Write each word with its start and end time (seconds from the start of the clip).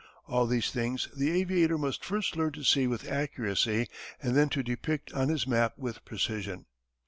All 0.27 0.47
these 0.47 0.71
things 0.71 1.09
the 1.15 1.29
aviator 1.29 1.77
must 1.77 2.03
first 2.03 2.35
learn 2.35 2.53
to 2.53 2.63
see 2.63 2.87
with 2.87 3.07
accuracy, 3.07 3.87
and 4.19 4.35
then 4.35 4.49
to 4.49 4.63
depict 4.63 5.13
on 5.13 5.29
his 5.29 5.45
map 5.45 5.77
with 5.77 6.03
precision. 6.05 6.65